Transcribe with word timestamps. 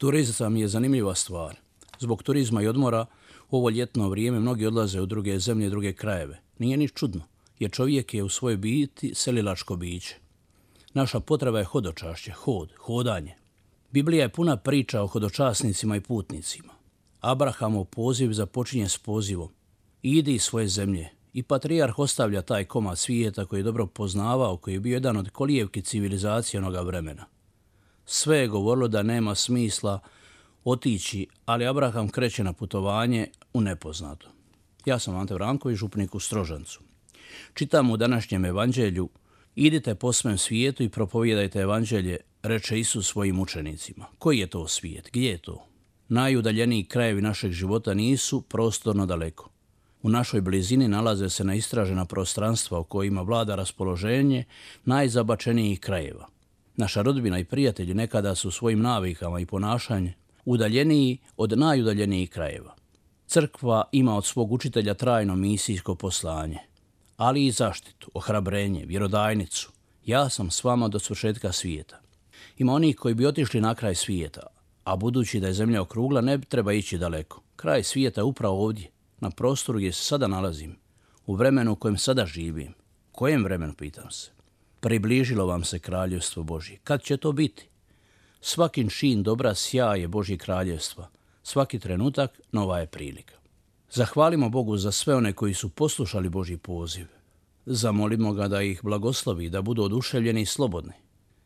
Turizam 0.00 0.56
je 0.56 0.68
zanimljiva 0.68 1.14
stvar. 1.14 1.56
Zbog 1.98 2.22
turizma 2.22 2.62
i 2.62 2.66
odmora 2.66 3.06
u 3.50 3.56
ovo 3.56 3.70
ljetno 3.70 4.08
vrijeme 4.08 4.40
mnogi 4.40 4.66
odlaze 4.66 5.00
u 5.00 5.06
druge 5.06 5.38
zemlje 5.38 5.66
i 5.66 5.70
druge 5.70 5.92
krajeve. 5.92 6.40
Nije 6.58 6.76
ni 6.76 6.88
čudno, 6.88 7.22
jer 7.58 7.70
čovjek 7.70 8.14
je 8.14 8.22
u 8.22 8.28
svojoj 8.28 8.56
biti 8.56 9.14
selilačko 9.14 9.76
biće. 9.76 10.16
Naša 10.94 11.20
potreba 11.20 11.58
je 11.58 11.64
hodočašće, 11.64 12.32
hod, 12.32 12.72
hodanje. 12.78 13.34
Biblija 13.90 14.22
je 14.22 14.28
puna 14.28 14.56
priča 14.56 15.02
o 15.02 15.06
hodočasnicima 15.06 15.96
i 15.96 16.00
putnicima. 16.00 16.72
Abrahamov 17.20 17.84
poziv 17.84 18.32
započinje 18.32 18.88
s 18.88 18.98
pozivom. 18.98 19.48
Idi 20.02 20.34
iz 20.34 20.42
svoje 20.42 20.68
zemlje. 20.68 21.08
I 21.32 21.42
patrijarh 21.42 21.98
ostavlja 21.98 22.42
taj 22.42 22.64
komad 22.64 22.98
svijeta 22.98 23.44
koji 23.44 23.60
je 23.60 23.64
dobro 23.64 23.86
poznavao, 23.86 24.56
koji 24.56 24.74
je 24.74 24.80
bio 24.80 24.94
jedan 24.94 25.16
od 25.16 25.30
kolijevki 25.30 25.82
civilizacije 25.82 26.60
onoga 26.60 26.80
vremena. 26.80 27.26
Sve 28.12 28.38
je 28.38 28.48
govorilo 28.48 28.88
da 28.88 29.02
nema 29.02 29.34
smisla 29.34 30.00
otići, 30.64 31.26
ali 31.46 31.66
Abraham 31.66 32.08
kreće 32.08 32.44
na 32.44 32.52
putovanje 32.52 33.26
u 33.52 33.60
nepoznato. 33.60 34.28
Ja 34.84 34.98
sam 34.98 35.16
Ante 35.16 35.34
Vranković, 35.34 35.78
župnik 35.78 36.14
u 36.14 36.20
Strožancu. 36.20 36.80
Čitam 37.54 37.90
u 37.90 37.96
današnjem 37.96 38.44
evanđelju 38.44 39.08
Idite 39.54 39.94
po 39.94 40.12
svem 40.12 40.38
svijetu 40.38 40.82
i 40.82 40.88
propovijedajte 40.88 41.58
evanđelje, 41.58 42.16
reče 42.42 42.80
Isus 42.80 43.08
svojim 43.08 43.40
učenicima. 43.40 44.06
Koji 44.18 44.38
je 44.38 44.46
to 44.46 44.68
svijet? 44.68 45.08
Gdje 45.12 45.30
je 45.30 45.38
to? 45.38 45.66
Najudaljeniji 46.08 46.84
krajevi 46.84 47.22
našeg 47.22 47.52
života 47.52 47.94
nisu 47.94 48.40
prostorno 48.40 49.06
daleko. 49.06 49.50
U 50.02 50.08
našoj 50.08 50.40
blizini 50.40 50.88
nalaze 50.88 51.30
se 51.30 51.44
neistražena 51.44 52.04
prostranstva 52.04 52.78
u 52.78 52.84
kojima 52.84 53.22
vlada 53.22 53.54
raspoloženje 53.54 54.44
najzabačenijih 54.84 55.80
krajeva– 55.80 56.28
Naša 56.80 57.02
rodbina 57.02 57.38
i 57.38 57.44
prijatelji 57.44 57.94
nekada 57.94 58.34
su 58.34 58.50
svojim 58.50 58.80
navikama 58.80 59.40
i 59.40 59.46
ponašanjem 59.46 60.14
udaljeniji 60.44 61.18
od 61.36 61.58
najudaljenijih 61.58 62.30
krajeva. 62.30 62.74
Crkva 63.26 63.84
ima 63.92 64.16
od 64.16 64.24
svog 64.24 64.52
učitelja 64.52 64.94
trajno 64.94 65.36
misijsko 65.36 65.94
poslanje, 65.94 66.58
ali 67.16 67.46
i 67.46 67.50
zaštitu, 67.50 68.10
ohrabrenje, 68.14 68.84
vjerodajnicu. 68.86 69.70
Ja 70.06 70.28
sam 70.28 70.50
s 70.50 70.64
vama 70.64 70.88
do 70.88 70.98
svršetka 70.98 71.52
svijeta. 71.52 72.00
Ima 72.58 72.72
onih 72.72 72.96
koji 72.96 73.14
bi 73.14 73.26
otišli 73.26 73.60
na 73.60 73.74
kraj 73.74 73.94
svijeta, 73.94 74.46
a 74.84 74.96
budući 74.96 75.40
da 75.40 75.46
je 75.46 75.54
zemlja 75.54 75.82
okrugla 75.82 76.20
ne 76.20 76.38
treba 76.38 76.72
ići 76.72 76.98
daleko. 76.98 77.42
Kraj 77.56 77.82
svijeta 77.82 78.20
je 78.20 78.24
upravo 78.24 78.64
ovdje, 78.64 78.90
na 79.18 79.30
prostoru 79.30 79.78
gdje 79.78 79.92
se 79.92 80.02
sada 80.02 80.26
nalazim, 80.26 80.76
u 81.26 81.34
vremenu 81.34 81.72
u 81.72 81.76
kojem 81.76 81.98
sada 81.98 82.26
živim. 82.26 82.74
Kojem 83.12 83.44
vremenu, 83.44 83.74
pitam 83.74 84.10
se? 84.10 84.39
Približilo 84.80 85.46
vam 85.46 85.64
se 85.64 85.78
kraljevstvo 85.78 86.42
Božje. 86.42 86.78
Kad 86.84 87.02
će 87.02 87.16
to 87.16 87.32
biti? 87.32 87.68
Svakin 88.40 88.88
čin 88.88 89.22
dobra 89.22 89.54
sjaje 89.54 90.08
Božje 90.08 90.38
kraljevstva. 90.38 91.08
Svaki 91.42 91.78
trenutak 91.78 92.40
nova 92.52 92.78
je 92.78 92.86
prilika. 92.86 93.34
Zahvalimo 93.90 94.48
Bogu 94.48 94.76
za 94.76 94.92
sve 94.92 95.14
one 95.14 95.32
koji 95.32 95.54
su 95.54 95.68
poslušali 95.68 96.28
Božji 96.28 96.56
poziv. 96.56 97.06
Zamolimo 97.66 98.32
ga 98.32 98.48
da 98.48 98.62
ih 98.62 98.80
blagoslovi, 98.82 99.50
da 99.50 99.62
budu 99.62 99.82
oduševljeni 99.82 100.42
i 100.42 100.46
slobodni. 100.46 100.92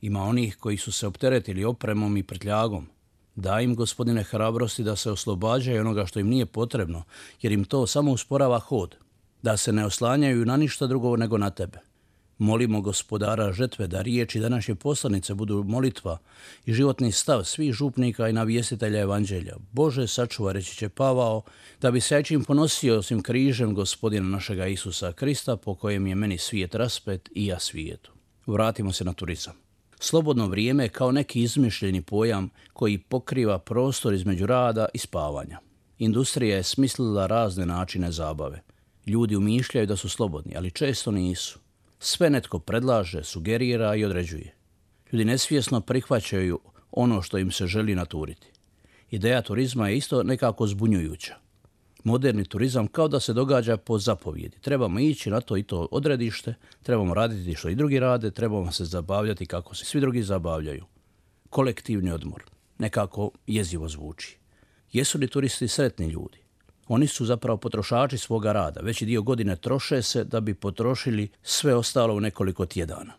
Ima 0.00 0.22
onih 0.22 0.56
koji 0.56 0.76
su 0.76 0.92
se 0.92 1.06
opteretili 1.06 1.64
opremom 1.64 2.16
i 2.16 2.22
prtljagom. 2.22 2.88
Daj 3.36 3.64
im, 3.64 3.74
gospodine, 3.74 4.22
hrabrosti 4.22 4.82
da 4.82 4.96
se 4.96 5.10
oslobađaju 5.10 5.80
onoga 5.80 6.06
što 6.06 6.20
im 6.20 6.28
nije 6.28 6.46
potrebno, 6.46 7.02
jer 7.42 7.52
im 7.52 7.64
to 7.64 7.86
samo 7.86 8.12
usporava 8.12 8.58
hod. 8.58 8.96
Da 9.42 9.56
se 9.56 9.72
ne 9.72 9.86
oslanjaju 9.86 10.44
na 10.44 10.56
ništa 10.56 10.86
drugo 10.86 11.16
nego 11.16 11.38
na 11.38 11.50
tebe. 11.50 11.78
Molimo 12.38 12.80
gospodara 12.80 13.52
žetve 13.52 13.86
da 13.86 14.02
riječi 14.02 14.40
današnje 14.40 14.74
poslanice 14.74 15.34
budu 15.34 15.64
molitva 15.64 16.18
i 16.66 16.72
životni 16.72 17.12
stav 17.12 17.44
svih 17.44 17.72
župnika 17.72 18.28
i 18.28 18.32
navjestitelja 18.32 19.00
evanđelja. 19.00 19.56
Bože, 19.72 20.06
sačuva, 20.06 20.52
reći 20.52 20.76
će 20.76 20.88
Pavao, 20.88 21.42
da 21.80 21.90
bi 21.90 22.00
se 22.00 22.22
čim 22.22 22.44
ponosio 22.44 22.98
osim 22.98 23.22
križem 23.22 23.74
gospodina 23.74 24.28
našega 24.28 24.66
Isusa 24.66 25.12
Krista, 25.12 25.56
po 25.56 25.74
kojem 25.74 26.06
je 26.06 26.14
meni 26.14 26.38
svijet 26.38 26.74
raspet 26.74 27.28
i 27.34 27.46
ja 27.46 27.58
svijetu. 27.58 28.12
Vratimo 28.46 28.92
se 28.92 29.04
na 29.04 29.12
turizam. 29.12 29.54
Slobodno 30.00 30.46
vrijeme 30.46 30.84
je 30.84 30.88
kao 30.88 31.12
neki 31.12 31.42
izmišljeni 31.42 32.02
pojam 32.02 32.50
koji 32.72 32.98
pokriva 32.98 33.58
prostor 33.58 34.14
između 34.14 34.46
rada 34.46 34.86
i 34.94 34.98
spavanja. 34.98 35.58
Industrija 35.98 36.56
je 36.56 36.62
smislila 36.62 37.26
razne 37.26 37.66
načine 37.66 38.12
zabave. 38.12 38.62
Ljudi 39.06 39.36
umišljaju 39.36 39.86
da 39.86 39.96
su 39.96 40.08
slobodni, 40.08 40.56
ali 40.56 40.70
često 40.70 41.10
nisu. 41.10 41.65
Sve 41.98 42.30
netko 42.30 42.58
predlaže, 42.58 43.24
sugerira 43.24 43.94
i 43.94 44.04
određuje. 44.04 44.54
Ljudi 45.12 45.24
nesvjesno 45.24 45.80
prihvaćaju 45.80 46.60
ono 46.90 47.22
što 47.22 47.38
im 47.38 47.50
se 47.50 47.66
želi 47.66 47.94
naturiti. 47.94 48.46
Ideja 49.10 49.42
turizma 49.42 49.88
je 49.88 49.96
isto 49.96 50.22
nekako 50.22 50.66
zbunjujuća. 50.66 51.34
Moderni 52.04 52.44
turizam 52.44 52.86
kao 52.86 53.08
da 53.08 53.20
se 53.20 53.32
događa 53.32 53.76
po 53.76 53.98
zapovjedi. 53.98 54.58
Trebamo 54.60 54.98
ići 55.00 55.30
na 55.30 55.40
to 55.40 55.56
i 55.56 55.62
to 55.62 55.88
odredište, 55.90 56.54
trebamo 56.82 57.14
raditi 57.14 57.54
što 57.54 57.68
i 57.68 57.74
drugi 57.74 57.98
rade, 57.98 58.30
trebamo 58.30 58.72
se 58.72 58.84
zabavljati 58.84 59.46
kako 59.46 59.74
se 59.74 59.84
svi 59.84 60.00
drugi 60.00 60.22
zabavljaju. 60.22 60.84
Kolektivni 61.50 62.10
odmor. 62.10 62.42
Nekako 62.78 63.30
jezivo 63.46 63.88
zvuči. 63.88 64.38
Jesu 64.92 65.18
li 65.18 65.28
turisti 65.28 65.68
sretni 65.68 66.06
ljudi? 66.06 66.38
Oni 66.88 67.06
su 67.06 67.24
zapravo 67.24 67.56
potrošači 67.56 68.18
svoga 68.18 68.52
rada. 68.52 68.80
Veći 68.80 69.06
dio 69.06 69.22
godine 69.22 69.56
troše 69.56 70.02
se 70.02 70.24
da 70.24 70.40
bi 70.40 70.54
potrošili 70.54 71.28
sve 71.42 71.74
ostalo 71.74 72.14
u 72.14 72.20
nekoliko 72.20 72.66
tjedana. 72.66 73.12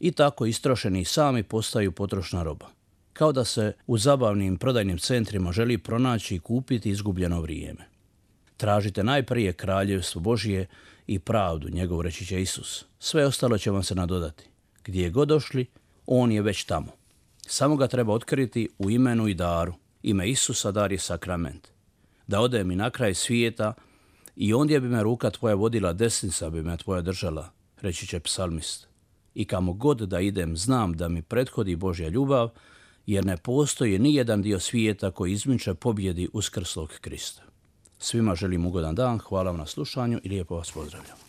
I 0.00 0.12
tako 0.12 0.46
istrošeni 0.46 1.04
sami 1.04 1.42
postaju 1.42 1.92
potrošna 1.92 2.42
roba. 2.42 2.66
Kao 3.12 3.32
da 3.32 3.44
se 3.44 3.72
u 3.86 3.98
zabavnim 3.98 4.56
prodajnim 4.56 4.98
centrima 4.98 5.52
želi 5.52 5.78
pronaći 5.78 6.34
i 6.34 6.38
kupiti 6.38 6.90
izgubljeno 6.90 7.40
vrijeme. 7.40 7.88
Tražite 8.56 9.04
najprije 9.04 9.52
kraljevstvo 9.52 10.20
Božije 10.20 10.66
i 11.06 11.18
pravdu, 11.18 11.68
njegov 11.68 12.00
reći 12.00 12.26
će 12.26 12.42
Isus. 12.42 12.84
Sve 12.98 13.26
ostalo 13.26 13.58
će 13.58 13.70
vam 13.70 13.82
se 13.82 13.94
nadodati. 13.94 14.44
Gdje 14.84 15.10
god 15.10 15.28
došli, 15.28 15.66
on 16.06 16.32
je 16.32 16.42
već 16.42 16.64
tamo. 16.64 16.92
Samo 17.46 17.76
ga 17.76 17.86
treba 17.86 18.12
otkriti 18.12 18.68
u 18.78 18.90
imenu 18.90 19.28
i 19.28 19.34
daru. 19.34 19.74
Ime 20.02 20.28
Isusa 20.28 20.72
dar 20.72 20.92
je 20.92 20.98
sakrament 20.98 21.77
da 22.28 22.40
odem 22.40 22.70
i 22.70 22.76
na 22.76 22.90
kraj 22.90 23.14
svijeta 23.14 23.72
i 24.36 24.54
ondje 24.54 24.80
bi 24.80 24.88
me 24.88 25.02
ruka 25.02 25.30
tvoja 25.30 25.54
vodila, 25.54 25.92
desnica 25.92 26.50
bi 26.50 26.62
me 26.62 26.76
tvoja 26.76 27.02
držala, 27.02 27.50
reći 27.80 28.06
će 28.06 28.20
psalmist. 28.20 28.88
I 29.34 29.44
kamo 29.44 29.72
god 29.72 29.98
da 29.98 30.20
idem, 30.20 30.56
znam 30.56 30.92
da 30.92 31.08
mi 31.08 31.22
prethodi 31.22 31.76
Božja 31.76 32.08
ljubav, 32.08 32.50
jer 33.06 33.24
ne 33.24 33.36
postoji 33.36 33.98
ni 33.98 34.14
jedan 34.14 34.42
dio 34.42 34.60
svijeta 34.60 35.10
koji 35.10 35.32
izmiče 35.32 35.74
pobjedi 35.74 36.28
uskrslog 36.32 36.92
Krista. 37.00 37.42
Svima 37.98 38.34
želim 38.34 38.66
ugodan 38.66 38.94
dan, 38.94 39.18
hvala 39.18 39.50
vam 39.50 39.58
na 39.58 39.66
slušanju 39.66 40.20
i 40.22 40.28
lijepo 40.28 40.56
vas 40.56 40.72
pozdravljam. 40.72 41.27